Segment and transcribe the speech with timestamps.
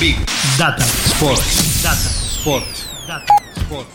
[0.00, 0.14] Big
[0.56, 1.82] Data Sports.
[1.82, 2.86] Data Sports.
[3.08, 3.90] Data Sports.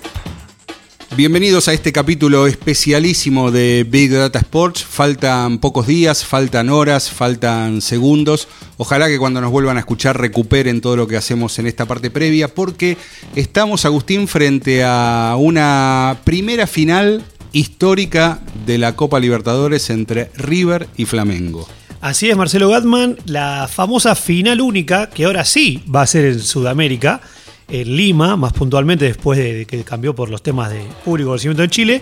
[1.16, 4.84] Bienvenidos a este capítulo especialísimo de Big Data Sports.
[4.84, 8.50] Faltan pocos días, faltan horas, faltan segundos.
[8.76, 12.12] Ojalá que cuando nos vuelvan a escuchar recuperen todo lo que hacemos en esta parte
[12.12, 12.98] previa, porque
[13.36, 17.24] estamos, Agustín, frente a una primera final
[17.54, 21.66] histórica de la Copa Libertadores entre River y Flamengo.
[22.04, 26.42] Así es, Marcelo Gatman, la famosa final única, que ahora sí va a ser en
[26.42, 27.22] Sudamérica,
[27.70, 31.70] en Lima, más puntualmente después de que cambió por los temas de público conocimiento en
[31.70, 32.02] Chile.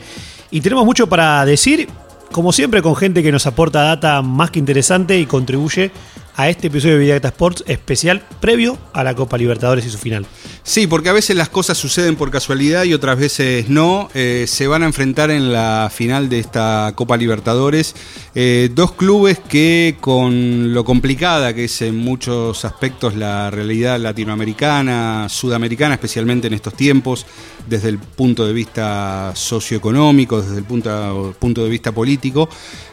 [0.49, 1.87] Y tenemos mucho para decir,
[2.31, 5.91] como siempre, con gente que nos aporta data más que interesante y contribuye
[6.35, 10.25] a este episodio de Vidacta Sports especial previo a la Copa Libertadores y su final.
[10.63, 14.09] Sí, porque a veces las cosas suceden por casualidad y otras veces no.
[14.13, 17.95] Eh, se van a enfrentar en la final de esta Copa Libertadores
[18.35, 25.27] eh, dos clubes que con lo complicada que es en muchos aspectos la realidad latinoamericana,
[25.29, 27.25] sudamericana, especialmente en estos tiempos,
[27.67, 32.49] desde el punto de vista socioeconómico, desde el punto, punto de vista político.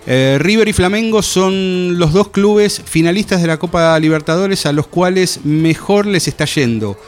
[0.07, 4.87] Eh, River y Flamengo son los dos clubes finalistas de la Copa Libertadores a los
[4.87, 6.99] cuales mejor les está yendo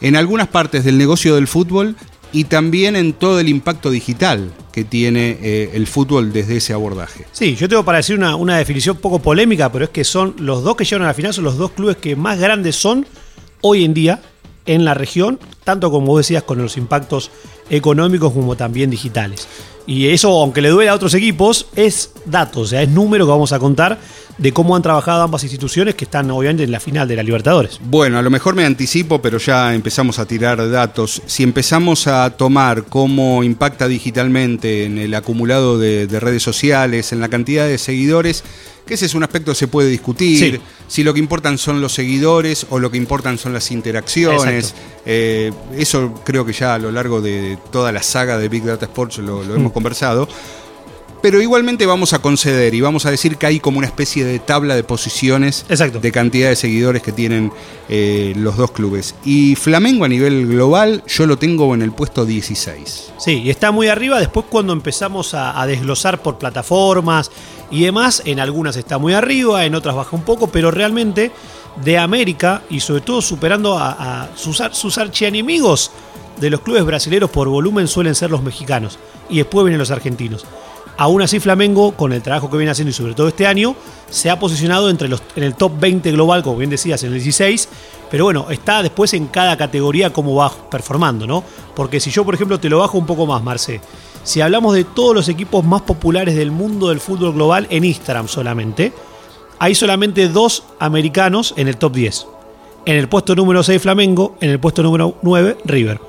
[0.00, 1.96] en algunas partes del negocio del fútbol
[2.32, 7.24] y también en todo el impacto digital que tiene eh, el fútbol desde ese abordaje.
[7.32, 10.62] Sí, yo tengo para decir una, una definición poco polémica, pero es que son los
[10.62, 13.06] dos que llegan a la final, son los dos clubes que más grandes son
[13.62, 14.20] hoy en día
[14.66, 17.30] en la región, tanto como decías con los impactos
[17.70, 19.48] económicos como también digitales.
[19.86, 23.30] Y eso, aunque le duele a otros equipos, es datos, o sea, es número que
[23.30, 23.98] vamos a contar
[24.38, 27.78] de cómo han trabajado ambas instituciones que están obviamente en la final de la Libertadores.
[27.84, 31.22] Bueno, a lo mejor me anticipo, pero ya empezamos a tirar datos.
[31.26, 37.28] Si empezamos a tomar cómo impacta digitalmente en el acumulado de, redes sociales, en la
[37.28, 38.42] cantidad de seguidores,
[38.86, 41.92] que ese es un aspecto que se puede discutir, si lo que importan son los
[41.92, 44.74] seguidores o lo que importan son las interacciones.
[45.06, 48.86] Eh, eso creo que ya a lo largo de toda la saga de Big Data
[48.86, 49.74] Sports lo, hemos mm.
[49.74, 50.28] conversado
[51.24, 54.38] pero igualmente vamos a conceder y vamos a decir que hay como una especie de
[54.40, 57.50] tabla de posiciones de cantidad de seguidores que tienen
[57.88, 59.14] eh, los dos clubes.
[59.24, 63.14] Y Flamengo a nivel global yo lo tengo en el puesto 16.
[63.16, 64.20] Sí, y está muy arriba.
[64.20, 67.30] Después cuando empezamos a, desglosar por plataformas
[67.70, 71.32] y demás, en algunas está muy arriba, en otras baja un poco, pero realmente
[71.82, 75.90] de América y sobre todo superando a, sus, sus archienemigos
[76.38, 78.98] de los clubes brasileños por volumen suelen ser los mexicanos
[79.30, 80.44] y después vienen los argentinos.
[80.96, 83.74] Aún así, Flamengo, con el trabajo que viene haciendo y sobre todo este año,
[84.08, 87.14] se ha posicionado entre los, en el top 20 global, como bien decías, en el
[87.14, 87.68] 16.
[88.10, 91.42] Pero bueno, está después en cada categoría cómo va performando, ¿no?
[91.74, 93.80] Porque si yo, por ejemplo, te lo bajo un poco más, Marce.
[94.22, 98.28] Si hablamos de todos los equipos más populares del mundo del fútbol global en Instagram
[98.28, 98.92] solamente,
[99.58, 102.26] hay solamente dos americanos en el top 10.
[102.86, 106.00] En el puesto número 6 Flamengo, en el puesto número 9 River.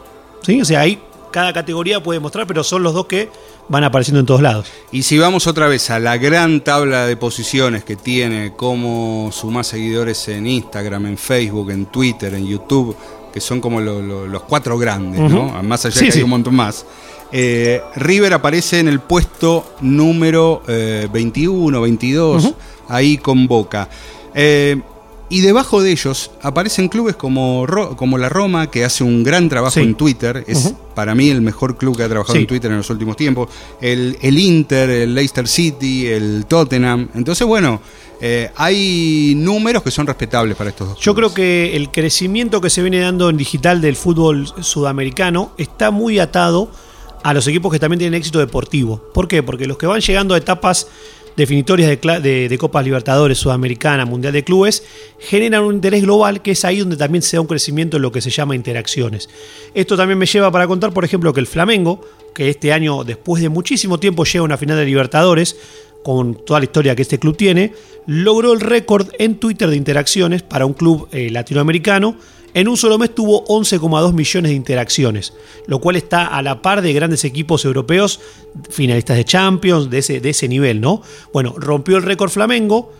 [0.43, 0.61] ¿Sí?
[0.61, 1.01] O sea, ahí
[1.35, 3.29] cada categoría puede mostrar, pero son los dos que
[3.67, 4.67] van apareciendo en todos lados.
[4.93, 9.65] Y si vamos otra vez a la gran tabla de posiciones que tiene, como sumar
[9.65, 12.95] seguidores en Instagram, en Facebook, en Twitter, en YouTube,
[13.33, 15.61] que son como los cuatro grandes, ¿no?
[15.61, 16.85] Más allá de que hay un montón más.
[17.33, 22.53] Eh, River aparece en el puesto número 21, eh, 22,
[22.87, 23.89] ahí con Boca.
[24.33, 24.81] Eh,
[25.27, 27.65] y debajo de ellos aparecen clubes como,
[27.95, 30.43] como la Roma, que hace un gran trabajo en Twitter.
[30.47, 33.49] Es para mí el mejor club que ha trabajado en Twitter en los últimos tiempos.
[33.81, 37.09] El, el, Inter, el Leicester City, el Tottenham.
[37.15, 37.81] Entonces, bueno,
[38.21, 40.99] eh, hay números que son respetables para estos dos.
[40.99, 45.89] Yo creo que el crecimiento que se viene dando en digital del fútbol sudamericano está
[45.89, 46.69] muy atado
[47.23, 49.01] a los equipos que también tienen éxito deportivo.
[49.11, 49.41] ¿Por qué?
[49.41, 50.87] Porque los que van llegando a etapas
[51.35, 54.83] definitorias de, de, Copas Libertadores, Sudamericana, Mundial de Clubes,
[55.19, 58.11] generan un interés global que es ahí donde también se da un crecimiento en lo
[58.11, 59.29] que se llama interacciones.
[59.73, 62.01] Esto también me lleva para contar, por ejemplo, que el Flamengo,
[62.33, 65.57] que este año, después de muchísimo tiempo, llega a una final de Libertadores,
[66.03, 67.73] con toda la historia que este club tiene,
[68.05, 72.15] logró el récord en Twitter de interacciones para un club eh, latinoamericano
[72.55, 75.33] en un solo mes tuvo 11,2 millones de interacciones,
[75.67, 78.21] lo cual está a la par de grandes equipos europeos,
[78.69, 81.01] finalistas de Champions, de ese, de ese nivel, ¿no?
[81.33, 82.93] Bueno, rompió el récord Flamengo,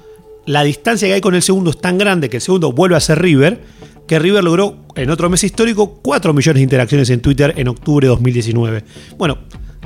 [0.46, 3.00] la distancia que hay con el segundo es tan grande que el segundo vuelve a
[3.00, 3.64] ser River,
[4.06, 8.08] que River logró en otro mes histórico 4 millones de interacciones en Twitter en octubre
[8.08, 8.84] de 2019.
[9.18, 9.38] Bueno,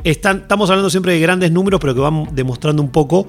[0.04, 3.28] estamos hablando siempre de grandes números, pero que van demostrando un poco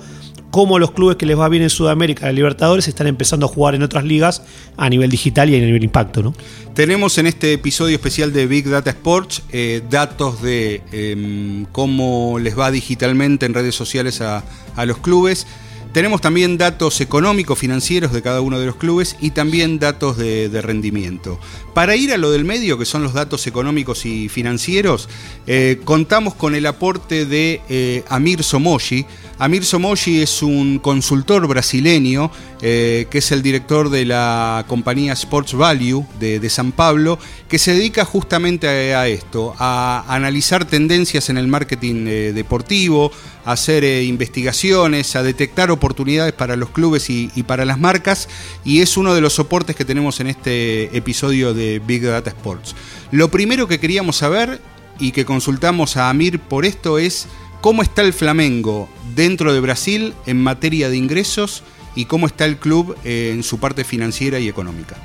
[0.50, 3.75] cómo los clubes que les va bien en Sudamérica, la Libertadores, están empezando a jugar
[3.75, 4.43] en otras ligas
[4.76, 6.23] a nivel digital y a nivel impacto.
[6.23, 6.35] ¿no?
[6.75, 12.58] Tenemos en este episodio especial de Big Data Sports eh, datos de em, cómo les
[12.58, 14.44] va digitalmente en redes sociales a,
[14.87, 15.47] los clubes.
[15.93, 20.49] Tenemos también datos económicos, financieros de cada uno de los clubes y también datos de,
[20.62, 21.38] rendimiento.
[21.75, 25.08] Para ir a lo del medio, que son los datos económicos y financieros,
[25.46, 29.05] eh, contamos con el aporte de eh, Amir Somoshi.
[29.40, 35.54] Amir Somoshi es un consultor brasileño eh, que es el director de la compañía Sports
[35.54, 41.48] Value de, San Pablo, que se dedica justamente a, esto, a analizar tendencias en el
[41.48, 42.04] marketing
[42.34, 43.12] deportivo,
[43.46, 48.28] a hacer investigaciones, a detectar oportunidades para los clubes y, para las marcas,
[48.62, 52.76] y es uno de los soportes que tenemos en este episodio de Big Data Sports.
[53.10, 54.60] Lo primero que queríamos saber
[54.98, 57.26] y que consultamos a Amir por esto es
[57.60, 61.62] cómo está el Flamengo dentro de Brasil en materia de ingresos
[61.94, 64.96] y cómo está el club eh, en su parte financiera y económica.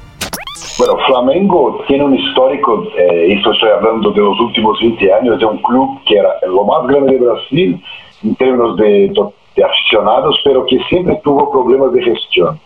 [0.77, 5.45] Bueno, Flamengo tiene un histórico, eh, esto estoy hablando de los últimos 20 años, de
[5.45, 7.81] un club que era lo más grande de Brasil
[8.23, 9.11] en términos de,
[9.55, 12.59] de aficionados, pero que siempre tuvo problemas de gestión.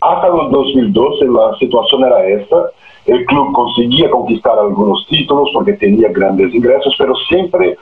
[0.00, 2.56] Hasta el 2012 la situación era esta,
[3.06, 7.76] el club conseguía conquistar algunos títulos porque tenía grandes ingresos, pero siempre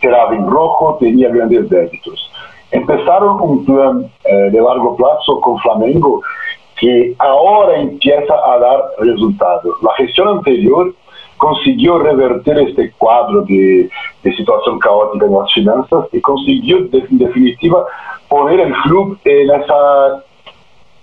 [0.00, 2.30] quedaba en rojo, tenía grandes débitos.
[2.70, 6.20] Empezaron un plan eh, de largo plazo con Flamengo
[6.78, 9.74] que ahora empieza a dar resultados.
[9.82, 10.94] La gestión anterior
[11.36, 13.90] consiguió revertir este cuadro de,
[14.22, 17.86] situación caótica en las finanzas y consiguió, en definitiva,
[18.28, 20.24] poner el club en esa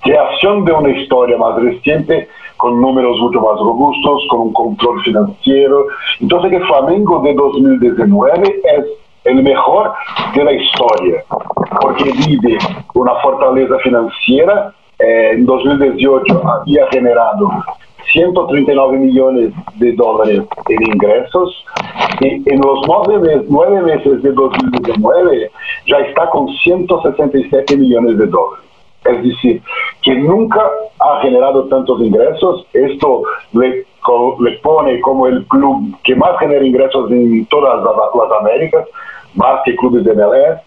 [0.02, 2.28] creación de una historia más reciente
[2.64, 5.86] con números mucho más robustos, con un control financiero.
[6.22, 8.86] Entonces que Flamengo de 2019 es
[9.26, 9.92] el mejor
[10.34, 11.26] de la historia,
[11.82, 12.58] porque vive
[12.94, 14.74] una fortaleza financiera.
[14.98, 17.50] Eh, en 2018 había generado
[18.14, 21.66] 139 millones de dólares en ingresos
[22.22, 25.52] y en los nueve meses, de 2019
[25.86, 28.73] ya está con 167 millones de dólares.
[29.06, 29.62] Es decir,
[30.02, 30.62] que nunca
[31.00, 32.66] ha generado tantos ingresos.
[32.74, 33.24] Esto
[33.54, 33.86] le,
[34.62, 38.88] pone como el club que más genera ingresos en todas las, las Américas,
[39.36, 40.62] más que clubes de MLS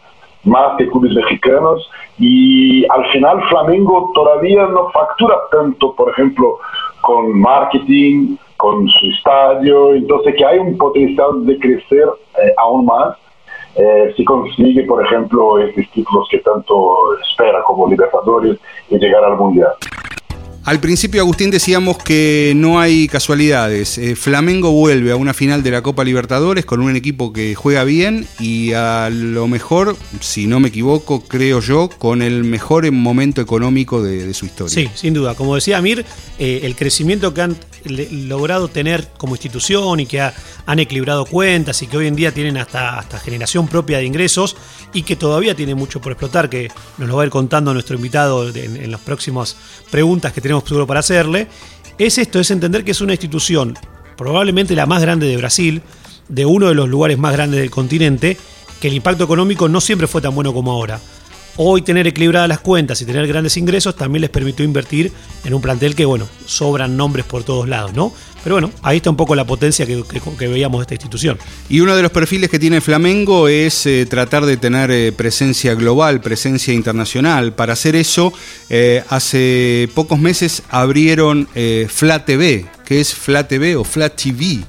[0.46, 1.90] más que clubes mexicanos.
[2.18, 6.58] Y al final Flamengo todavía no factura tanto, por ejemplo,
[7.02, 12.08] con marketing, con su estadio, entonces que hay un potencial de crecer
[12.42, 13.16] eh, aún más
[13.76, 16.96] eh, si consigue, por ejemplo, estos títulos que tanto
[17.30, 18.58] espera como Libertadores
[18.90, 19.72] y llegar al Mundial.
[20.66, 23.98] Al principio, Agustín, decíamos que no hay casualidades.
[23.98, 27.84] Eh, Flamengo vuelve a una final de la Copa Libertadores con un equipo que juega
[27.84, 33.40] bien y a lo mejor, si no me equivoco, creo yo, con el mejor momento
[33.40, 34.74] económico de, su historia.
[34.74, 35.36] Sí, sin duda.
[35.36, 36.04] Como decía Amir,
[36.40, 37.56] eh, el crecimiento que han
[37.88, 42.56] logrado tener como institución y que han equilibrado cuentas y que hoy en día tienen
[42.56, 44.56] hasta, hasta generación propia de ingresos
[44.92, 47.96] y que todavía tiene mucho por explotar, que nos lo va a ir contando nuestro
[47.96, 49.56] invitado en, en las próximas
[49.90, 51.48] preguntas que tenemos seguro para hacerle,
[51.98, 53.78] es esto, es entender que es una institución,
[54.16, 55.82] probablemente la más grande de Brasil,
[56.28, 58.36] de uno de los lugares más grandes del continente,
[58.80, 61.00] que el impacto económico no siempre fue tan bueno como ahora.
[61.58, 65.10] Hoy tener equilibradas las cuentas y tener grandes ingresos también les permitió invertir
[65.42, 68.12] en un plantel que, bueno, sobran nombres por todos lados, ¿no?
[68.44, 70.04] Pero bueno, ahí está un poco la potencia que,
[70.48, 71.38] veíamos de esta institución.
[71.70, 75.74] Y uno de los perfiles que tiene Flamengo es eh, tratar de tener eh, presencia
[75.74, 77.54] global, presencia internacional.
[77.54, 78.34] Para hacer eso,
[78.68, 81.48] eh, hace pocos meses abrieron
[81.88, 84.62] Flat TV, que es Flat TV o Flat TV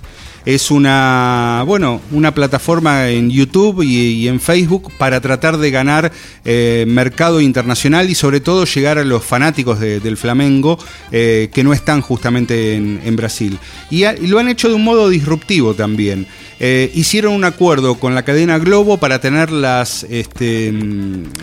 [0.48, 6.14] es una, bueno, una plataforma en YouTube y, en Facebook para tratar de ganar
[6.46, 10.80] eh, mercado internacional y sobre todo llegar a los fanáticos del Flamengo
[11.12, 13.60] eh, que no están justamente en, Brasil.
[13.92, 16.28] Y, lo han hecho de un modo disruptivo también.
[16.62, 20.74] Eh, hicieron un acuerdo con la cadena Globo para tener las, este,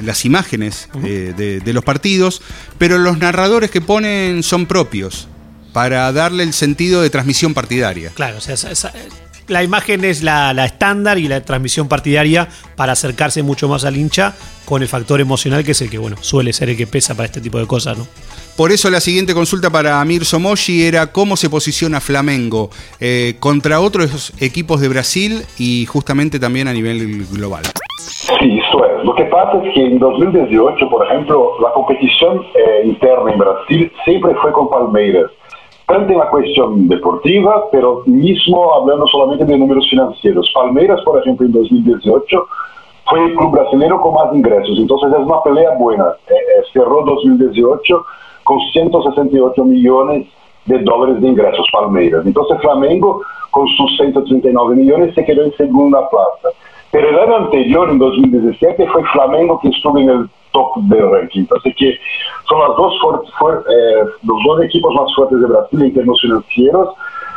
[0.02, 2.40] las imágenes de, de los partidos,
[2.78, 5.28] pero los narradores que ponen son propios
[5.74, 8.10] para darle el sentido de transmisión partidaria.
[8.14, 8.56] Claro, o sea,
[9.48, 14.34] la imagen es la, estándar y la transmisión partidaria para acercarse mucho más al hincha
[14.64, 17.26] con el factor emocional que es el que, bueno, suele ser el que pesa para
[17.26, 18.06] este tipo de cosas, ¿no?
[18.56, 23.80] Por eso la siguiente consulta para Amir Somoshi era cómo se posiciona Flamengo eh, contra
[23.80, 27.64] otros equipos de Brasil y justamente también a nivel global.
[27.98, 29.04] Sí, esto es.
[29.04, 33.92] Lo que pasa es que en 2018, por ejemplo, la competición eh, interna en Brasil
[34.04, 35.30] siempre fue con Palmeiras.
[35.88, 40.50] En la cuestión deportiva, pero mismo hablando solamente de números financieros.
[40.54, 42.46] Palmeiras, por ejemplo, en 2018
[43.06, 46.04] fue el club brasileño con más ingresos, entonces es una pelea buena.
[46.28, 48.04] Eh, eh, cerró 2018
[48.44, 50.26] con 168 millones
[50.64, 52.24] de dólares de ingresos Palmeiras.
[52.24, 56.56] Entonces Flamengo, con sus 139 millones, se quedó en segunda plaza.
[56.90, 61.40] Pero el año anterior, en 2017, fue Flamengo que estuvo en el top del ranking.
[61.40, 61.98] Entonces que
[62.48, 62.94] son las dos
[63.70, 66.88] eh, los dos equipos más fuertes de Brasil en términos financieros.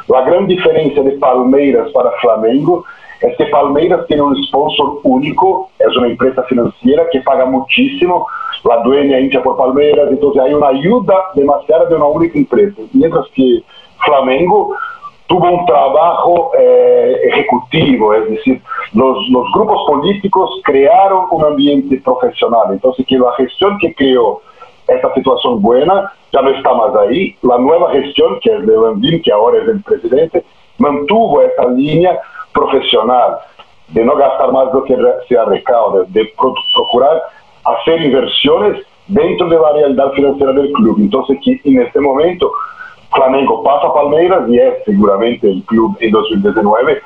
[0.07, 2.85] La gran diferencia de Palmeiras para Flamengo
[3.21, 8.27] es que Palmeiras tiene un sponsor único, es una empresa financiera que paga muchísimo,
[8.63, 12.81] la dueña hincha por Palmeiras, entonces hay una ayuda demasiada de una única empresa.
[12.93, 13.63] Mientras que
[14.05, 14.75] Flamengo
[15.27, 18.61] tuvo un trabajo eh, ejecutivo, es decir,
[18.93, 24.41] grupos políticos crearon un ambiente profesional, entonces que la gestión que creó
[24.87, 29.21] esta situación buena ya no está más ahí, la nueva gestión, que es de Landim,
[29.21, 30.43] que ahora es el presidente,
[30.77, 32.19] mantuvo esa línea
[32.53, 33.37] profesional
[33.89, 34.95] de no gastar más lo que
[35.27, 36.31] se recauda, de
[36.73, 37.21] procurar
[37.63, 40.97] hacer inversiones dentro de la realidad financiera del club.
[40.99, 42.51] Entonces, que en este momento
[43.11, 47.01] Flamengo pasa a Palmeiras y es seguramente el club en 2019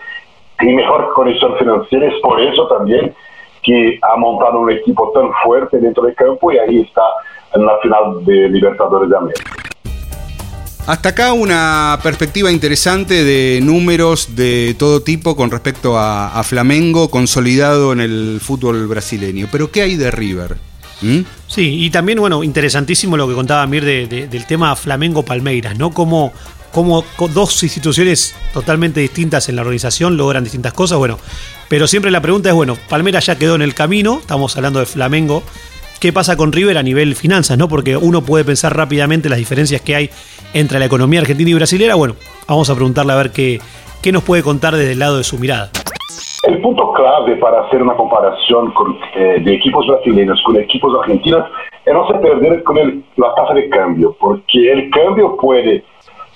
[0.59, 2.07] en mejor condición financiera.
[2.07, 3.13] Es por eso también
[3.63, 7.03] que ha montado un equipo tan fuerte dentro del campo y ahí está
[7.53, 9.51] en la final de Libertadores de América.
[10.87, 17.93] Hasta acá una perspectiva interesante de números de todo tipo con respecto a, Flamengo consolidado
[17.93, 19.47] en el fútbol brasileño.
[19.51, 20.57] Pero ¿qué hay de River?
[21.01, 21.19] ¿Mm?
[21.47, 25.91] Sí, y también, bueno, interesantísimo lo que contaba Mir del tema Flamengo-Palmeiras, ¿no?
[25.91, 26.33] Como,
[26.71, 31.19] como dos instituciones totalmente distintas en la organización logran distintas cosas, bueno,
[31.69, 34.85] pero siempre la pregunta es, bueno, Palmeiras ya quedó en el camino, estamos hablando de
[34.85, 35.43] Flamengo,
[36.01, 37.69] ¿qué pasa con River a nivel finanzas, no?
[37.69, 40.09] Porque uno puede pensar rápidamente las diferencias que hay
[40.53, 42.15] entre la economía argentina y brasilera, bueno,
[42.47, 43.59] vamos a preguntarle a ver qué,
[44.01, 45.69] qué nos puede contar desde el lado de su mirada.
[46.47, 48.73] El punto clave para hacer una comparación
[49.15, 51.45] eh, de equipos brasileños con equipos argentinos
[51.85, 52.77] es no se perder con
[53.17, 55.83] la tasa de cambio, porque el cambio puede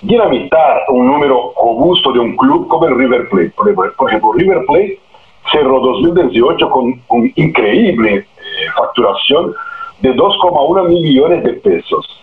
[0.04, 3.54] dinamitar un número robusto de un club como el River Plate.
[3.98, 5.00] Por ejemplo, River Plate
[5.52, 8.26] cerró 2018 con una increíble eh,
[8.78, 9.54] facturación
[10.02, 12.16] de 2,1 millones de pesos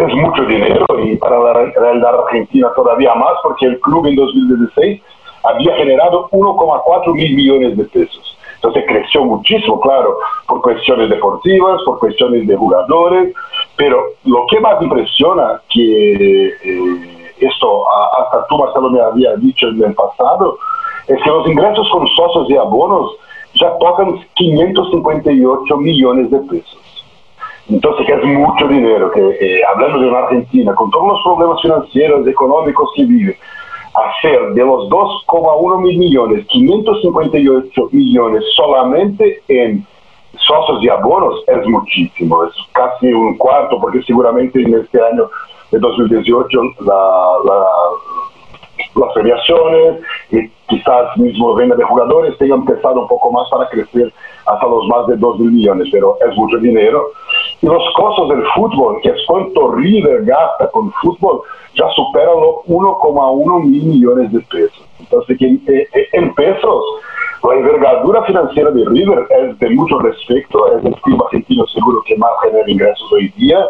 [0.00, 5.02] es mucho dinero y para la realidad argentina todavía más porque el club en 2016
[5.44, 8.38] había generado 1,4 mil millones de pesos.
[8.54, 13.34] Entonces creció muchísimo, claro, por cuestiones deportivas, por cuestiones de jugadores,
[13.76, 17.84] pero lo que más impresiona, que eh, esto
[18.18, 20.58] hasta tú, Marcelo, me había dicho en el pasado,
[21.08, 23.12] es que los ingresos con socios y abonos
[23.54, 26.78] ya tocan 558 millones de pesos.
[27.68, 32.26] Entonces, que es mucho dinero, que hablando de una Argentina, con todos los problemas financieros,
[32.26, 33.38] económicos que vive,
[33.94, 39.86] hacer de los 2,1 mil millones, 558 millones solamente en
[40.38, 45.28] socios y abonos es muchísimo, es casi un cuarto, porque seguramente en este año
[45.70, 47.66] de 2018 la,
[48.94, 54.12] las federaciones y quizás mismo venda de jugadores tengan pesado un poco más para crecer
[54.46, 57.02] hasta los más de 2 mil millones, pero es mucho dinero
[57.60, 61.42] y los costos del fútbol, que es cuánto River gasta con fútbol,
[61.74, 64.84] ya superan los 1,1 mil millones de pesos.
[64.98, 66.84] Entonces, eh, eh, en pesos,
[67.44, 72.16] la envergadura financiera de River es de mucho respeto, es el club argentino seguro que
[72.16, 73.64] más genera ingresos hoy día.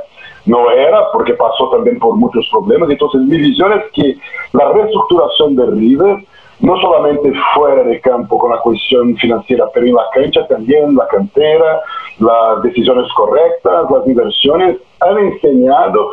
[0.45, 2.91] No era, porque pasó también por muchos problemas.
[2.91, 4.17] Entonces, mi visión es que
[4.53, 6.25] la reestructuración de River
[6.61, 11.09] no solamente fuera de campo con la cuestión financiera, pero en la cancha también, la
[11.09, 11.81] cantera,
[12.21, 16.11] las decisiones correctas, las inversiones, han enseñado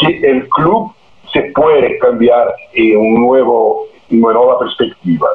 [0.00, 0.92] que el club
[1.32, 5.28] se puede cambiar en un nuevo, una nueva perspectiva.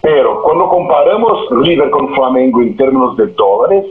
[0.00, 3.84] Pero cuando comparamos River con Flamengo en términos de dólares,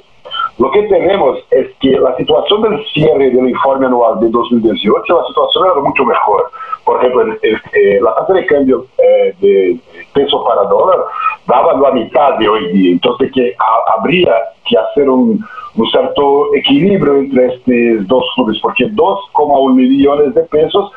[0.59, 5.27] lo que tenemos es que la situación del cierre del informe anual de 2018, la
[5.27, 6.51] situación era mucho mejor.
[6.83, 9.79] Por ejemplo, eh, la tasa de cambio eh, de
[10.13, 10.99] peso para dólar
[11.47, 12.91] daba la mitad de hoy día.
[12.91, 13.55] Entonces, que
[13.97, 14.33] habría
[14.67, 15.39] que hacer un,
[15.75, 20.91] un cierto equilibrio entre estos dos clubes, porque 2,1 millones de pesos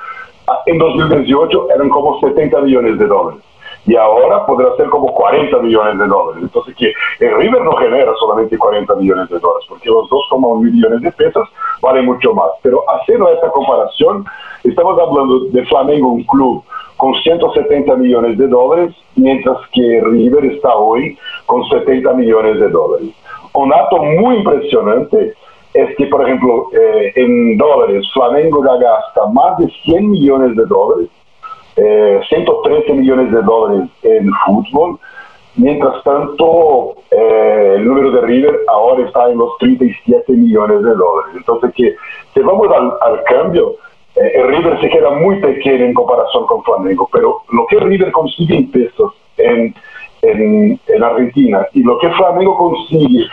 [0.48, 3.51] ah, en 2018 eran como 70 millones de dólares
[3.86, 6.42] y ahora podrá ser como 40 millones de dólares.
[6.42, 11.02] Entonces, que el River no genera solamente 40 millones de dólares, porque los 2,1 millones
[11.02, 11.48] de pesos
[11.80, 12.50] valen mucho más.
[12.62, 14.24] Pero haciendo esta comparación,
[14.62, 16.62] estamos hablando de Flamengo, un club
[16.96, 23.08] con 170 millones de dólares, mientras que River está hoy con 70 millones de dólares.
[23.54, 25.34] Un dato muy impresionante
[25.74, 30.64] es que, por ejemplo, eh, en dólares, Flamengo ya gasta más de 100 millones de
[30.66, 31.08] dólares,
[31.74, 34.98] 113 millones de dólares en fútbol,
[35.56, 41.34] mientras tanto el número de River ahora está en los 37 millones de dólares.
[41.36, 41.94] Entonces, que
[42.34, 43.76] si vamos al, al cambio,
[44.14, 48.56] eh, River se queda muy pequeño en comparación con Flamengo, pero lo que River consigue
[48.56, 49.74] en pesos en,
[50.20, 53.26] en, en Argentina y lo que Flamengo consigue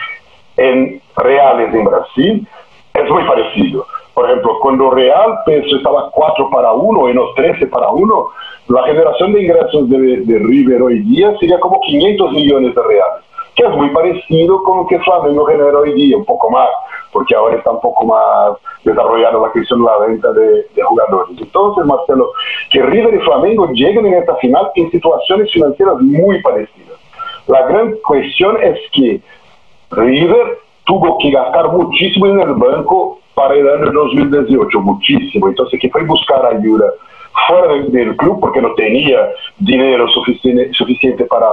[0.56, 2.48] en reales en Brasil
[2.94, 3.86] es muy parecido.
[4.20, 8.28] Por ejemplo, cuando Real peso estaba 4 para 1, en los 13 para 1,
[8.68, 13.24] la generación de ingresos de, de River hoy día sería como 500 millones de reales,
[13.54, 16.68] que es muy parecido con lo que Flamengo genera hoy día, un poco más
[17.14, 21.38] porque ahora está un poco más desarrollada la cuestión de la venta de, jugadores.
[21.40, 22.30] Entonces, Marcelo,
[22.70, 27.00] que River y Flamengo lleguen en esta final en situaciones financieras muy parecidas.
[27.46, 29.22] La gran cuestión es que
[29.92, 35.48] River tuvo que gastar muchísimo en el banco para el año 2018, muchísimo.
[35.48, 36.86] Entonces, que fue buscar ayuda
[37.46, 41.46] fuera del, club porque no tenía dinero suficiente, suficiente para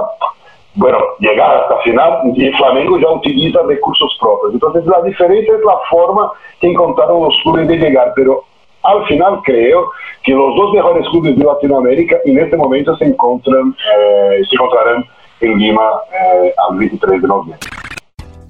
[0.74, 4.54] bueno, llegar hasta final y Flamengo ya utiliza recursos propios.
[4.54, 6.30] Entonces la diferencia es la forma
[6.60, 8.44] que encontraron los clubes de llegar, pero
[8.82, 9.90] al final creo
[10.22, 15.04] que los dos mejores clubes de Latinoamérica en este momento se encuentran, eh, se encontrarán
[15.40, 17.77] en Lima eh, al 23 de noviembre.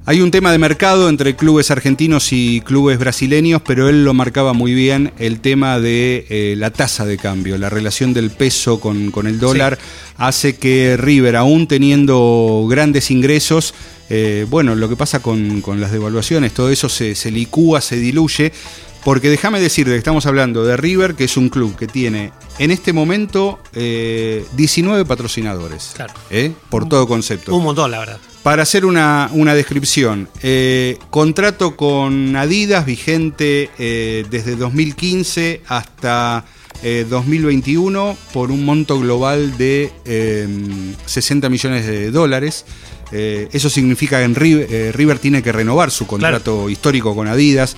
[0.08, 4.54] Hay un tema de mercado entre clubes argentinos y clubes brasileños, pero él lo marcaba
[4.54, 9.12] muy bien, el tema de eh, la tasa de cambio, la relación del peso con,
[9.26, 9.78] el dólar,
[10.16, 13.74] hace que River, aún teniendo grandes ingresos,
[14.08, 18.50] eh, bueno, lo que pasa con, las devaluaciones, todo eso se, licúa, se diluye,
[19.04, 22.70] porque déjame decir que estamos hablando de River, que es un club que tiene en
[22.70, 26.14] este momento 19 eh, patrocinadores, claro.
[26.70, 27.54] por todo concepto.
[27.54, 28.18] Un montón, la verdad.
[28.42, 36.44] Para hacer una, descripción, eh, contrato con Adidas vigente eh, desde 2015 hasta
[37.10, 39.92] 2021 eh, por un monto global de
[41.04, 42.64] 60 millones de dólares.
[43.10, 47.76] eso significa que en River, tiene que renovar su contrato histórico con Adidas.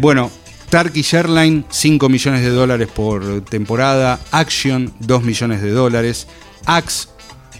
[0.00, 0.30] bueno,
[0.70, 4.20] Turkish Airlines, 5 millones de dólares por temporada.
[4.30, 6.26] Action, 2 millones de dólares.
[6.66, 7.08] Axe,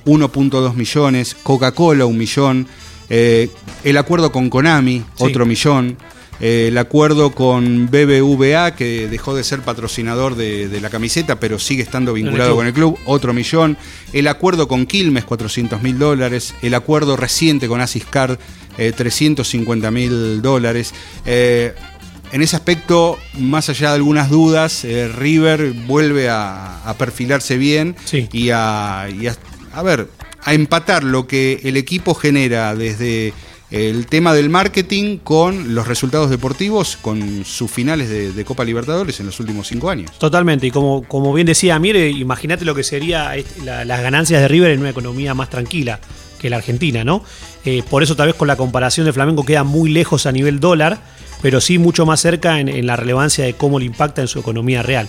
[0.06, 2.66] 1.2 millones, Coca-Cola un millón,
[3.10, 3.50] eh,
[3.84, 5.96] el acuerdo con Konami, otro millón,
[6.40, 11.82] eh, el acuerdo con BBVA, que dejó de ser patrocinador de, la camiseta, pero sigue
[11.82, 13.76] estando vinculado con el club, otro millón,
[14.12, 18.38] el acuerdo con Quilmes, 400 mil dólares, el acuerdo reciente con Asiscard,
[18.76, 20.92] 350 eh, mil dólares.
[21.24, 27.96] en ese aspecto, más allá de algunas dudas, River vuelve a, perfilarse bien
[28.32, 29.36] y, a, y a
[29.76, 30.08] a ver,
[30.42, 33.34] a empatar lo que el equipo genera desde
[33.70, 39.26] el tema del marketing con los resultados deportivos, con sus finales de, Copa Libertadores en
[39.26, 40.18] los últimos cinco años.
[40.18, 43.34] Totalmente, y como, como bien decía Mire, imagínate lo que sería
[43.64, 46.00] las ganancias de River en una economía más tranquila
[46.38, 47.22] que la Argentina, ¿no?
[47.66, 50.58] Eh, por eso tal vez con la comparación de Flamengo queda muy lejos a nivel
[50.58, 51.00] dólar,
[51.42, 54.82] pero sí mucho más cerca en la relevancia de cómo le impacta en su economía
[54.82, 55.06] real.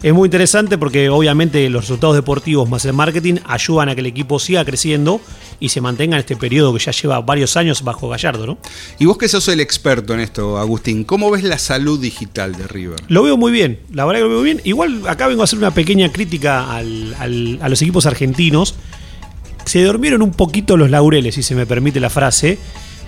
[0.00, 4.06] Es muy interesante porque obviamente los resultados deportivos más el marketing ayudan a que el
[4.06, 5.20] equipo siga creciendo
[5.58, 8.58] y se mantenga en este periodo que ya lleva varios años bajo Gallardo, ¿no?
[9.00, 12.68] Y vos que sos el experto en esto, Agustín, ¿cómo ves la salud digital de
[12.68, 13.00] River?
[13.08, 14.60] Lo veo muy bien, la verdad que lo veo bien.
[14.62, 18.76] Igual acá vengo a hacer una pequeña crítica a los equipos argentinos.
[19.64, 22.58] Se durmieron un poquito los laureles, si se me permite la frase,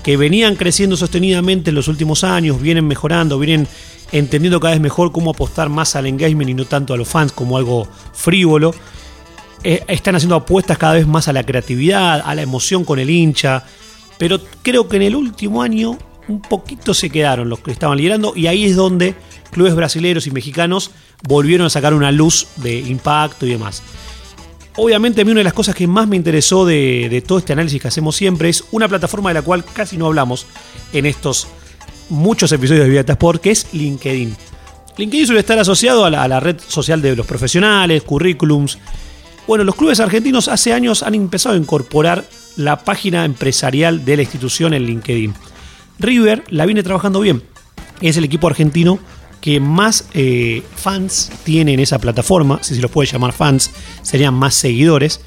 [0.02, 3.68] que venían creciendo sostenidamente en los últimos años, vienen mejorando, vienen
[4.12, 7.32] entendiendo cada vez mejor cómo apostar más al engagement y no tanto a los fans
[7.32, 8.74] como algo frívolo.
[9.62, 13.10] Eh, están haciendo apuestas cada vez más a la creatividad, a la emoción con el
[13.10, 13.64] hincha,
[14.18, 18.32] pero creo que en el último año un poquito se quedaron los que estaban liderando
[18.36, 19.14] y ahí es donde
[19.50, 20.92] clubes brasileños y mexicanos
[21.24, 23.82] volvieron a sacar una luz de impacto y demás.
[24.76, 27.52] Obviamente a mí una de las cosas que más me interesó de, de todo este
[27.52, 30.46] análisis que hacemos siempre es una plataforma de la cual casi no hablamos
[30.92, 31.48] en estos
[32.10, 34.36] muchos episodios de Vida Sport, que es LinkedIn.
[34.96, 38.78] LinkedIn suele estar asociado a la, red social de los profesionales, currículums.
[39.46, 42.24] Bueno, los clubes argentinos hace años han empezado a incorporar
[42.56, 45.34] la página empresarial de la institución en LinkedIn.
[45.98, 47.42] River la viene trabajando bien.
[48.00, 48.98] Es el equipo argentino
[49.40, 53.70] que más eh, fans tiene en esa plataforma, si se los puede llamar fans,
[54.02, 55.20] serían más seguidores.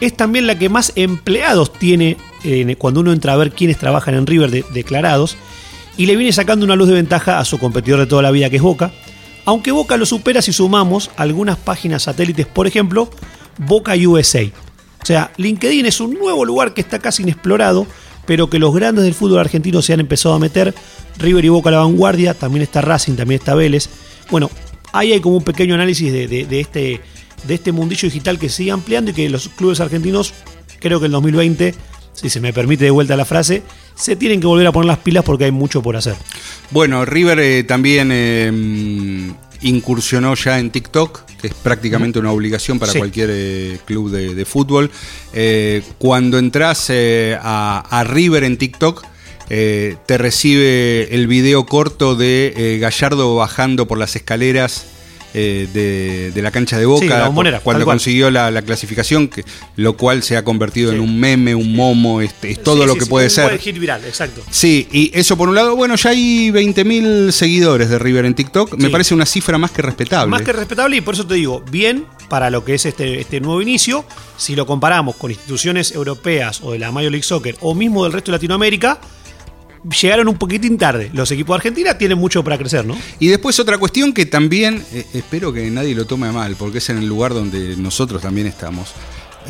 [0.00, 2.16] Es también la que más empleados tiene
[2.76, 5.38] cuando uno entra a ver quiénes trabajan en River declarados
[5.96, 8.50] y le viene sacando una luz de ventaja a su competidor de toda la vida
[8.50, 8.92] que es Boca,
[9.44, 13.10] aunque Boca lo supera si sumamos algunas páginas satélites, por ejemplo,
[13.58, 14.44] Boca USA.
[15.02, 17.86] O sea, LinkedIn es un nuevo lugar que está casi inexplorado,
[18.26, 20.74] pero que los grandes del fútbol argentino se han empezado a meter.
[21.18, 23.88] River y Boca a la vanguardia, también está Racing, también está Vélez.
[24.30, 24.50] Bueno,
[24.92, 27.00] ahí hay como un pequeño análisis de, de este,
[27.46, 30.34] de este mundillo digital que sigue ampliando y que los clubes argentinos,
[30.80, 31.74] creo que en 2020
[32.14, 33.62] si se me permite de vuelta la frase,
[33.94, 36.14] se tienen que volver a poner las pilas porque hay mucho por hacer.
[36.70, 39.32] Bueno, River eh, también eh,
[39.64, 44.90] incursionó ya en TikTok, que es prácticamente una obligación para cualquier eh, club de, fútbol.
[45.98, 49.04] cuando entras a, River en TikTok,
[49.48, 54.93] te recibe el video corto de Gallardo bajando por las escaleras
[55.34, 59.44] eh, de, la cancha de Boca cuando consiguió la, clasificación, que,
[59.76, 63.06] lo cual se ha convertido en un meme, un momo, este, es todo lo que
[63.06, 63.58] puede ser.
[63.58, 64.42] hit viral, exacto.
[64.50, 68.76] Sí, y eso por un lado, bueno, ya hay 20.000 seguidores de River en TikTok,
[68.78, 70.30] me parece una cifra más que respetable.
[70.30, 73.40] Más que respetable y por eso te digo, bien para lo que es este, este
[73.40, 74.04] nuevo inicio,
[74.36, 78.12] si lo comparamos con instituciones europeas o de la Major League Soccer o mismo del
[78.12, 79.00] resto de Latinoamérica,
[80.00, 81.10] llegaron un poquitín tarde.
[81.12, 82.96] Los equipos de Argentina tienen mucho para crecer, ¿no?
[83.18, 86.88] Y después otra cuestión que también, eh, espero que nadie lo tome mal, porque es
[86.90, 88.90] en el lugar donde nosotros también estamos.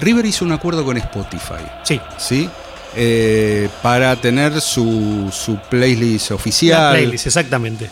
[0.01, 1.65] River hizo un acuerdo con Spotify.
[1.85, 2.01] Sí.
[2.19, 2.49] ¿Sí?
[2.97, 6.83] Eh, para tener su, su playlist oficial.
[6.83, 7.89] La playlist, exactamente.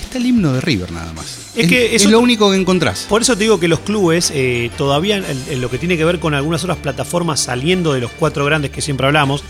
[0.00, 1.38] Está el himno de River nada más.
[1.56, 3.06] Es, que es lo único que encontrás.
[3.08, 6.20] Por eso te digo que los clubes, eh, todavía en, lo que tiene que ver
[6.20, 9.42] con algunas otras plataformas saliendo de los cuatro grandes que siempre hablamos,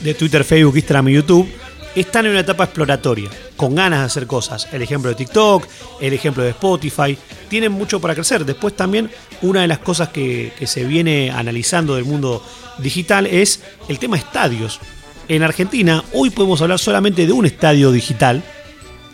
[0.00, 1.48] de Twitter, Facebook, Instagram y YouTube,
[1.94, 4.68] están en una etapa exploratoria, con ganas de hacer cosas.
[4.72, 5.66] El ejemplo de TikTok,
[6.00, 7.16] el ejemplo de Spotify,
[7.48, 8.44] tienen mucho para crecer.
[8.44, 9.10] Después también
[9.42, 12.42] una de las cosas que, se viene analizando del mundo
[12.78, 14.80] digital es el tema estadios.
[15.28, 18.42] En Argentina hoy podemos hablar solamente de un estadio digital,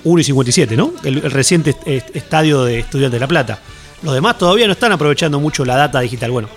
[0.02, 0.94] 1 y 57, ¿no?
[1.04, 1.76] El, el reciente
[2.14, 3.58] estadio de Estudiantes de La Plata.
[4.02, 6.30] Los demás todavía no están aprovechando mucho la data digital.
[6.30, 6.48] Bueno,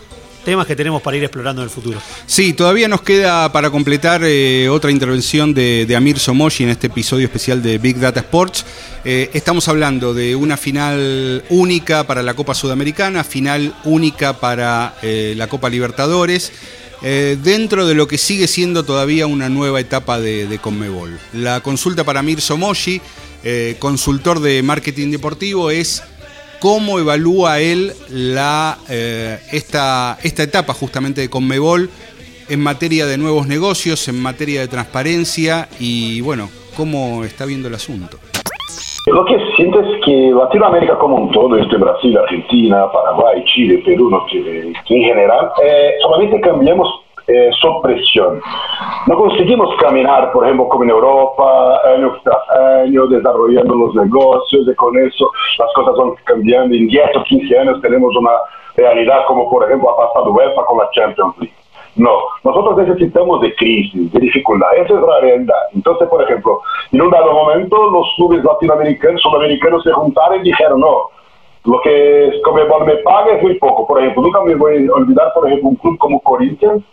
[0.43, 1.99] temas que tenemos para ir explorando en el futuro.
[2.25, 7.25] Sí, todavía nos queda para completar eh, otra intervención de, Amir Somoshi en este episodio
[7.25, 8.65] especial de Big Data Sports.
[9.05, 15.33] Eh, estamos hablando de una final única para la Copa Sudamericana, final única para eh,
[15.37, 16.51] la Copa Libertadores.
[17.01, 21.19] dentro de lo que sigue siendo todavía una nueva etapa de, Conmebol.
[21.33, 23.01] La consulta para Amir Somoshi,
[23.77, 26.01] consultor de marketing deportivo, es
[26.63, 31.89] cómo evalúa él la, eh, esta, esta etapa justamente de Conmebol
[32.47, 36.47] en materia de nuevos negocios, en materia de transparencia y bueno,
[36.77, 38.15] cómo está viendo el asunto.
[39.07, 44.09] Lo que siento es que Latinoamérica como un todo, este Brasil, Argentina, Paraguay, Chile, Perú,
[44.09, 46.87] no, en general, eh, solamente cambiamos
[47.27, 47.49] eh,
[47.81, 48.41] presión.
[49.07, 52.49] No conseguimos caminar, por ejemplo, como en Europa, año tras
[52.83, 56.75] año, desarrollando los negocios, y con eso las cosas van cambiando.
[56.75, 58.31] En 10 o 15 años tenemos una
[58.75, 61.53] realidad como, por ejemplo, ha pasado UEFA con la Champions League.
[61.95, 62.09] No,
[62.43, 64.67] nosotros necesitamos de crisis, de dificultad.
[64.75, 65.55] Esa es la realidad.
[65.75, 70.79] Entonces, por ejemplo, en un dado momento, los clubes latinoamericanos, sudamericanos se juntaron y dijeron,
[70.79, 71.09] no,
[71.65, 73.85] lo que Comebol me paga es muy poco.
[73.85, 76.83] Por ejemplo, nunca me voy a olvidar, por ejemplo, un club como Corinthians,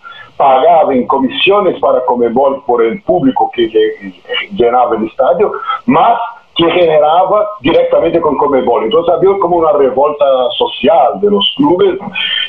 [0.41, 3.69] pagaba en comisiones para Comebol por el público que,
[4.53, 5.53] llenaba el estadio,
[5.85, 6.19] más
[6.57, 8.85] que generaba directamente con Comebol.
[8.85, 10.25] Entonces había como una revolta
[10.57, 11.99] social de los clubes.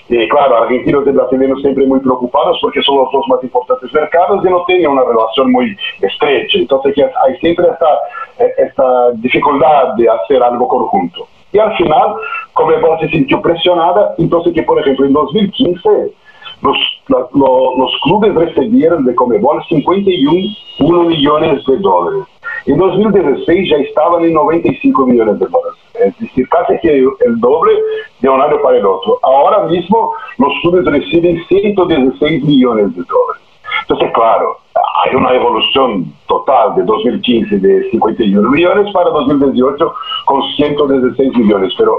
[0.08, 4.43] Y claro, argentinos y brasileños siempre muy preocupados porque son los dos más importantes mercados
[4.45, 6.60] y no tenían una relación muy estrecha.
[6.60, 11.27] Entonces hay siempre esta, esta dificultad de hacer algo conjunto.
[11.51, 12.15] Y al final,
[12.54, 16.21] Comebol se sintió presionada, entonces que por ejemplo en 2015
[16.62, 22.28] los, los clubes recibieron de Comebol 51 millones de dólares.
[22.65, 25.80] En 2016 ya estaban en 95 millones de dólares.
[25.95, 27.74] Es decir, casi el doble
[28.19, 29.19] de un año para el otro.
[29.24, 33.41] Ahora mismo los clubes reciben 116 millones de dólares.
[33.82, 34.58] Entonces, claro,
[35.04, 39.93] hay una evolución total de 2015 de 51 millones para 2018
[40.26, 41.97] con 116 millones, pero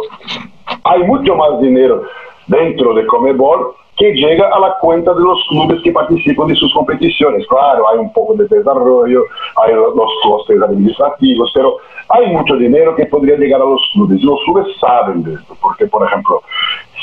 [0.84, 2.02] hay mucho más dinero
[2.46, 6.72] dentro de Comebol que llega a la cuenta de los clubes que participan de sus
[6.72, 7.46] competiciones.
[7.46, 9.22] Claro, hay un poco de desarrollo,
[9.56, 11.76] hay los costes administrativos, pero
[12.08, 14.22] hay mucho dinero que podría llegar a los clubes.
[14.22, 16.42] Los clubes saben de esto, porque, por ejemplo,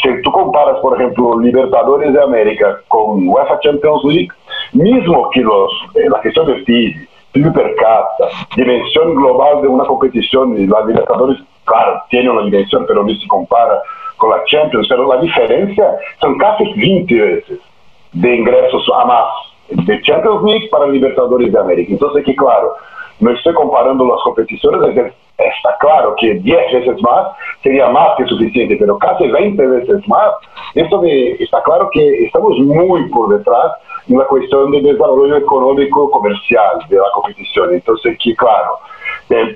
[0.02, 4.30] si tú comparas, por ejemplo, Libertadores de América con UEFA Champions League,
[4.74, 9.86] mismo que los, eh, la gestión de PIB, PIB per capita, dimensión global de una
[9.86, 13.80] competición, y la Libertadores, claro, tiene una dimensión, pero no se compara
[14.20, 17.60] con la Champions, pero la diferencia son casi 20 veces
[18.14, 19.26] de ingresos a más
[19.70, 21.94] de Champions League para Libertadores de América.
[21.94, 22.74] Entonces, que claro,
[23.20, 27.28] no estoy comparando las competiciones, está claro que 10 veces más
[27.64, 30.32] sería más que suficiente, pero casi 20 veces más.
[30.76, 33.74] Esto está claro que estamos muy por detrás
[34.08, 37.74] una cuestión de desarrollo económico comercial de la competición.
[37.74, 38.36] Entonces, que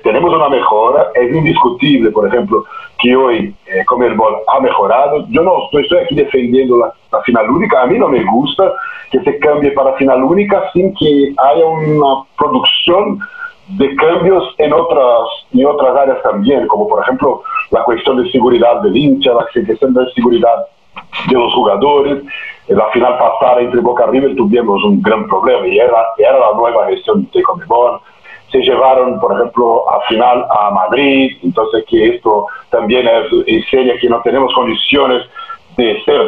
[0.02, 2.64] tenemos una mejora, es indiscutible, por ejemplo,
[2.98, 5.26] que hoy eh, Comerbol ha mejorado.
[5.30, 8.72] Yo no estoy, aquí defendiendo la, final única, a mí no me gusta
[9.10, 13.18] que se cambie para final única sin que haya una producción
[13.68, 15.20] de cambios en otras,
[15.52, 19.94] en otras áreas también, como por ejemplo la cuestión de seguridad del hincha, la cuestión
[19.94, 20.66] de seguridad
[21.28, 22.22] de los jugadores.
[22.68, 26.52] En la final pasada entre Boca River tuvimos un gran problema y era, era la
[26.56, 28.00] nueva gestión de Comebol.
[28.54, 33.04] Se llevaron, por ejemplo, a final a Madrid, entonces que esto también
[33.46, 35.24] es que no tenemos condiciones
[35.76, 36.22] de ser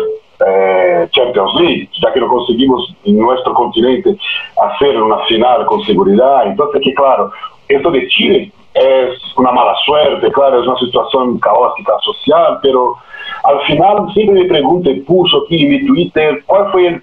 [0.45, 4.17] eh, Champions League, ya que no conseguimos en nuestro continente
[4.61, 6.49] hacer una final con seguridad.
[6.49, 7.31] Entonces que claro,
[7.69, 12.97] esto de Chile es una mala suerte, claro, es una situación caótica social, pero
[13.45, 17.03] al final siempre me pregunto puso aquí en mi Twitter cuál fue el,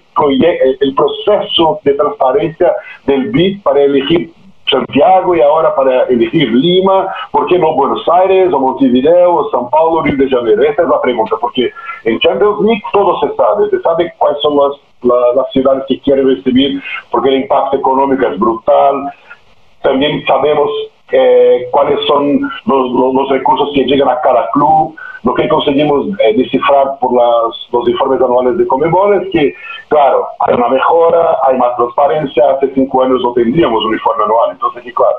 [0.80, 2.72] el proceso de transparencia
[3.06, 4.30] del BID para elegir
[4.74, 9.70] Santiago y ahora para elegir Lima, ¿por qué no Buenos Aires o Montevideo o São
[9.70, 10.62] Paulo, Río de Janeiro?
[10.62, 11.70] Esa es la pregunta, porque
[12.04, 16.28] en Champions League todo se sabe, se sabe cuáles son las, las ciudades que quieren
[16.28, 19.12] recibir, porque el impacto económico es brutal,
[19.82, 20.70] también sabemos
[21.12, 24.96] eh, cuáles son los, los, recursos que llegan a cada club.
[25.24, 29.54] Lo que conseguimos eh, descifrar por las, los informes anuales de Comebol es que,
[29.88, 32.50] claro, hay una mejora, hay más transparencia.
[32.50, 35.16] Hace cinco años no tendríamos un informe anual, entonces, claro,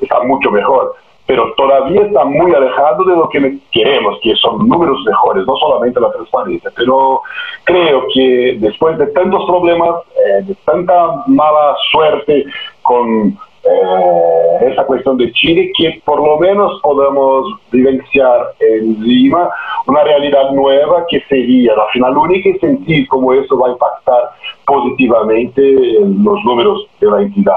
[0.00, 0.94] está mucho mejor.
[1.26, 6.00] Pero todavía está muy alejado de lo que queremos, que son números mejores, no solamente
[6.00, 6.70] la transparencia.
[6.76, 7.22] Pero
[7.64, 12.44] creo que después de tantos problemas, eh, de tanta mala suerte
[12.82, 13.36] con
[13.68, 19.48] eh, esa cuestión de Chile, que por lo menos podamos vivenciar en Lima
[19.86, 24.30] una realidad nueva que sería la final única y sentir cómo eso va a impactar
[24.66, 25.62] positivamente
[25.98, 27.56] en los números de la entidad.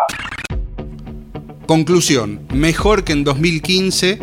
[1.66, 4.20] Conclusión, mejor que en 2015,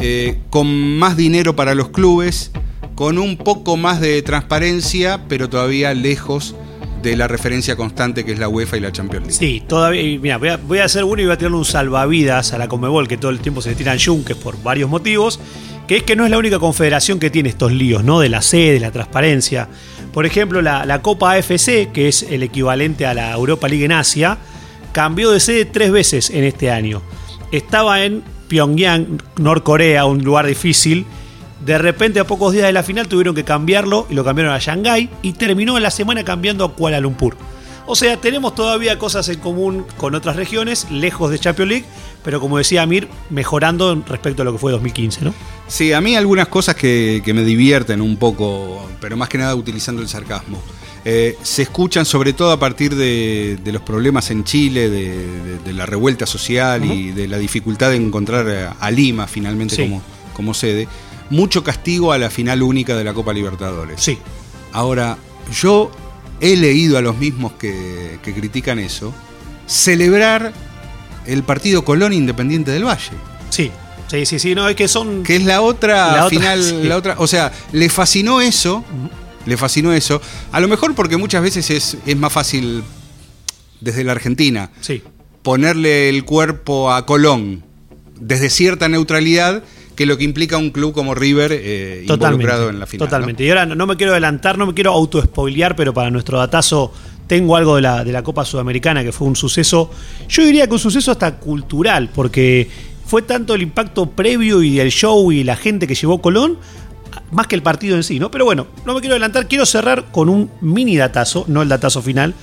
[0.00, 2.52] eh, con más dinero para los clubes,
[2.94, 6.56] con un poco más de transparencia, pero todavía lejos
[7.02, 9.38] de la referencia constante que es la UEFA y la Champions League.
[9.38, 12.68] Sí, todavía, mira, voy a, hacer uno y voy a tirarle un salvavidas a la
[12.68, 15.40] Comebol, que todo el tiempo se le tiran yunques por varios motivos,
[15.86, 18.20] que es que no es la única confederación que tiene estos líos, ¿no?
[18.20, 19.68] De la sede, de la transparencia.
[20.12, 23.92] Por ejemplo, la, la Copa AFC, que es el equivalente a la Europa League en
[23.92, 24.38] Asia,
[24.92, 27.02] cambió de sede tres veces en este año.
[27.52, 31.06] Estaba en Pyongyang, Norcorea, un lugar difícil,
[31.64, 34.58] de repente, a pocos días de la final, tuvieron que cambiarlo y lo cambiaron a
[34.58, 37.36] Shanghái y terminó la semana cambiando a Kuala Lumpur.
[37.90, 41.84] O sea, tenemos todavía cosas en común con otras regiones, lejos de Champions League,
[42.22, 45.34] pero como decía Amir, mejorando respecto a lo que fue 2015, ¿no?
[45.68, 50.02] Sí, a mí algunas cosas que, me divierten un poco, pero más que nada utilizando
[50.02, 50.60] el sarcasmo.
[51.04, 56.26] Eh, se escuchan sobre todo a partir de, los problemas en Chile, de, la revuelta
[56.26, 60.02] social y de la dificultad de encontrar a Lima finalmente como,
[60.34, 60.88] como sede
[61.30, 64.00] mucho castigo a la final única de la Copa Libertadores.
[64.00, 64.18] Sí.
[64.72, 65.18] Ahora,
[65.52, 65.90] yo
[66.40, 69.12] he leído a los mismos que, critican eso,
[69.66, 70.52] celebrar
[71.26, 73.12] el partido Colón Independiente del Valle.
[73.50, 73.70] Sí.
[74.08, 75.22] Sí, sí, sí, no, es que son.
[75.22, 77.16] Que es la otra final, la otra.
[77.18, 78.82] O sea, le fascinó eso.
[79.44, 80.22] Le fascinó eso.
[80.50, 82.82] A lo mejor porque muchas veces es, es más fácil
[83.80, 85.02] desde la Argentina sí.
[85.42, 87.64] ponerle el cuerpo a Colón
[88.18, 89.62] desde cierta neutralidad
[89.98, 93.08] que lo que implica un club como River eh, involucrado en la final.
[93.08, 93.42] Totalmente.
[93.42, 96.92] Y ahora no, me quiero adelantar, no me quiero auto-spoilear, pero para nuestro datazo
[97.26, 99.90] tengo algo de la, de la Copa Sudamericana que fue un suceso,
[100.28, 102.70] yo diría que un suceso hasta cultural, porque
[103.06, 106.58] fue tanto el impacto previo y del show y la gente que llevó Colón,
[107.32, 108.30] más que el partido en sí, ¿no?
[108.30, 112.02] Pero bueno, no me quiero adelantar, quiero cerrar con un mini datazo, no el datazo
[112.02, 112.34] final,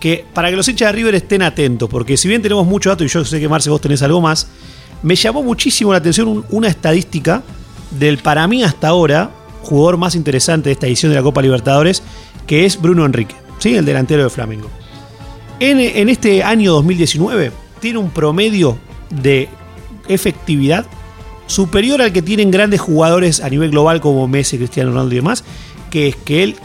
[0.00, 3.04] que para que los hinchas de River estén atentos, porque si bien tenemos mucho dato
[3.04, 4.48] y yo sé que Marce vos tenés algo más,
[5.02, 7.42] me llamó muchísimo la atención una estadística
[7.90, 9.30] del para mí hasta ahora
[9.62, 12.02] jugador más interesante de esta edición de la Copa Libertadores,
[12.46, 13.74] que es Bruno Enrique, ¿sí?
[13.74, 14.68] el delantero de Flamengo.
[15.60, 18.78] En, este año 2019 tiene un promedio
[19.10, 19.48] de
[20.06, 20.86] efectividad
[21.46, 25.44] superior al que tienen grandes jugadores a nivel global como Messi, Cristiano Ronaldo y demás,
[25.90, 26.56] que es que él,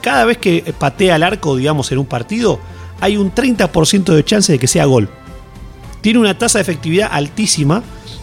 [0.00, 2.58] cada vez que patea al arco, digamos, en un partido,
[3.00, 5.08] hay un 30% de chance de que sea gol
[6.00, 7.82] tiene una tasa de efectividad altísima.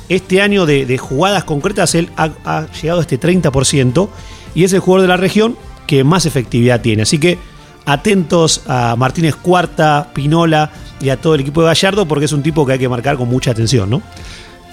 [0.10, 4.10] Este año de, jugadas concretas él ha, llegado a este 30%
[4.56, 7.04] y es el jugador de la región que más efectividad tiene.
[7.04, 7.38] Así que
[7.86, 12.44] atentos a Martínez Cuarta, Pinola y a todo el equipo de Gallardo porque es un
[12.44, 14.02] tipo que hay que marcar con mucha atención, ¿no?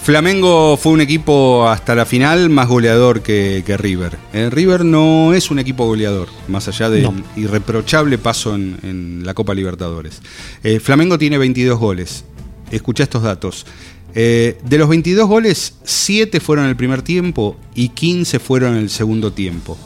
[0.05, 4.19] Flamengo fue un equipo hasta la final más goleador que, River.
[4.35, 9.55] Eh, River no es un equipo goleador, más allá del irreprochable paso en, la Copa
[9.55, 10.21] Libertadores.
[10.63, 12.27] Eh, Flamengo tiene 22 goles.
[12.75, 13.67] Escucha estos datos.
[14.15, 18.83] Eh, de los 22 goles, 7 fueron en el primer tiempo y 15 fueron en
[18.83, 19.77] el segundo tiempo.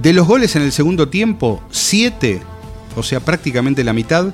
[0.00, 2.40] De los goles en el segundo tiempo, 7,
[2.96, 4.32] o sea, prácticamente la mitad,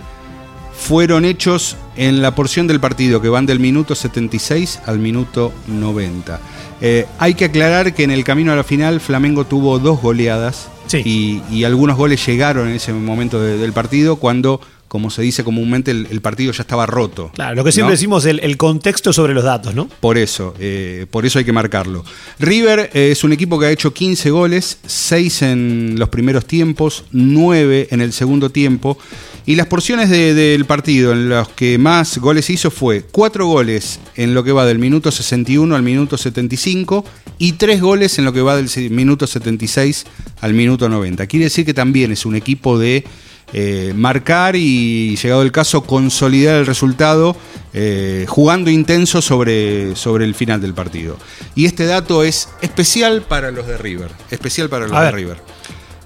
[0.73, 6.41] fueron hechos en la porción del partido que van del minuto 76 al minuto 90.
[6.81, 10.69] Eh, hay que aclarar que en el camino a la final Flamengo tuvo dos goleadas
[10.93, 16.21] y, algunos goles llegaron en ese momento del partido cuando como se dice comúnmente, el,
[16.21, 17.31] partido ya estaba roto.
[17.33, 19.89] Claro, lo que siempre decimos, el, el, contexto sobre los datos, ¿no?
[20.01, 22.05] Por eso, eh, por eso hay que marcarlo.
[22.41, 27.05] River eh, es un equipo que ha hecho 15 goles, 6 en los primeros tiempos,
[27.13, 28.99] 9 en el segundo tiempo.
[29.47, 34.35] Y las porciones del partido en los que más goles hizo fue 4 goles en
[34.35, 37.05] lo que va del minuto 61 al minuto 75
[37.39, 40.05] y 3 goles en lo que va del minuto 76
[40.41, 41.29] al minuto 90.
[41.29, 43.05] Quiere decir que también es un equipo de
[43.53, 47.37] eh, marcar y, llegado el caso, consolidar el resultado
[47.73, 51.17] eh, jugando intenso sobre, sobre el final del partido.
[51.57, 54.11] Y este dato es especial para los de River.
[54.31, 55.39] Especial para los de River.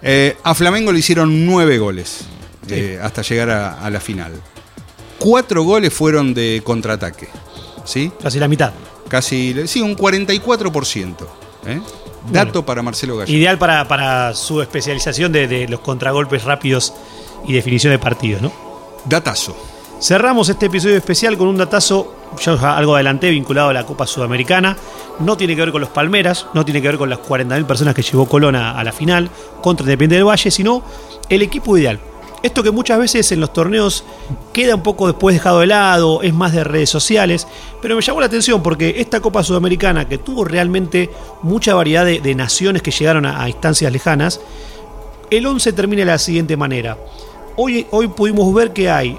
[0.03, 2.27] Eh, a Flamengo le hicieron nueve goles
[3.03, 4.33] hasta llegar a, la final.
[5.19, 7.29] Cuatro goles fueron de contraataque.
[7.85, 8.11] ¿sí?
[8.23, 8.73] Casi la mitad.
[9.09, 11.15] Casi, sí, un 44%.
[12.31, 13.33] Dato para Marcelo Gallo.
[13.33, 16.95] Ideal para, su especialización de, de, los contragolpes rápidos
[17.47, 18.53] y definición de partidos, ¿no?
[19.05, 19.55] Datazo.
[20.01, 24.77] Cerramos este episodio especial con un datazo, ya algo adelanté, vinculado a la Copa Sudamericana.
[25.21, 27.95] No tiene que ver con los Palmeras, no tiene que ver con las 40.000 personas
[27.95, 29.31] que llevó Colón a, la final
[29.63, 30.83] contra Independiente del Valle, sino
[31.29, 32.01] el equipo ideal.
[32.43, 34.05] Esto que muchas veces en los torneos
[34.53, 37.47] queda un poco después dejado de lado, es más de redes sociales,
[37.81, 41.09] pero me llamó la atención porque esta Copa Sudamericana, que tuvo realmente
[41.41, 44.41] mucha variedad de, naciones que llegaron a, a instancias lejanas,
[45.31, 46.99] el 11 termina de la siguiente manera.
[47.57, 47.87] Hoy,
[48.17, 49.17] pudimos ver que hay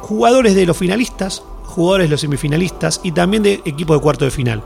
[0.00, 4.30] jugadores de los finalistas, jugadores de los semifinalistas y también de equipo de cuarto de
[4.30, 4.62] final.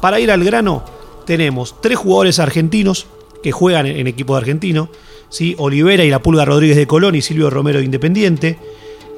[0.00, 0.82] Para ir al grano,
[1.26, 3.06] tenemos tres jugadores argentinos
[3.42, 4.88] que juegan en, equipo de argentino,
[5.28, 5.54] ¿sí?
[5.58, 8.58] Olivera y la Pulga Rodríguez de Colón y Silvio Romero de Independiente.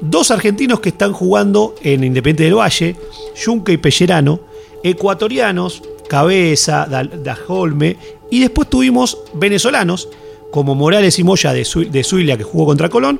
[0.01, 2.97] Dos argentinos que están jugando en Independiente del Valle,
[3.41, 4.41] Junque y Pellerano.
[4.83, 7.97] Ecuatorianos, Cabeza, Dajolme.
[8.29, 10.09] Y después tuvimos venezolanos
[10.51, 11.65] como Morales y Moya de,
[12.03, 13.19] Zuilia que jugó contra Colón,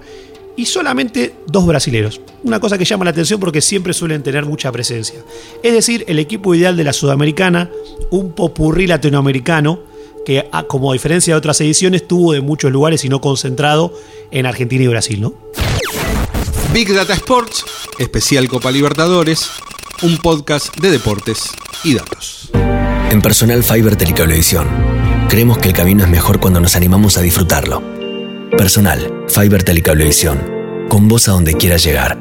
[0.56, 2.20] y solamente dos brasileros.
[2.44, 5.24] Una cosa que llama la atención porque siempre suelen tener mucha presencia.
[5.64, 7.70] Es decir, el equipo ideal de la Sudamericana,
[8.10, 9.80] un popurrí latinoamericano,
[10.26, 13.94] que como a diferencia de otras ediciones tuvo de muchos lugares y no concentrado
[14.32, 15.34] en Argentina y Brasil, ¿no?
[16.74, 17.64] Big Data Sports,
[17.98, 19.50] especial Copa Libertadores,
[20.02, 21.52] un podcast de deportes
[21.86, 22.50] y datos.
[23.12, 24.99] En Personal Fiber Telecablevisión
[25.30, 27.84] Creemos que el camino es mejor cuando nos animamos a disfrutarlo.
[28.58, 30.42] Personal, Fiber Telecablevisión.
[30.90, 32.18] Con vos a donde quieras llegar.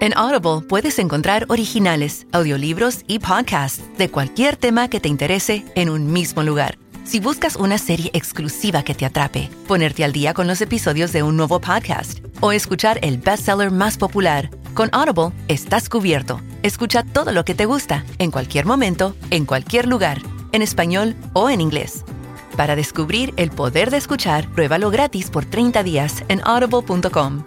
[0.00, 5.88] En Audible puedes encontrar originales, audiolibros y podcasts de cualquier tema que te interese en
[5.88, 6.76] un mismo lugar.
[7.04, 11.22] Si buscas una serie exclusiva que te atrape, ponerte al día con los episodios de
[11.22, 16.40] un nuevo podcast o escuchar el bestseller más popular, con Audible estás cubierto.
[16.64, 20.20] Escucha todo lo que te gusta, en cualquier momento, en cualquier lugar
[20.56, 22.04] en español o en inglés.
[22.56, 27.44] Para descubrir el poder de escuchar, pruébalo gratis por 30 días en audible.com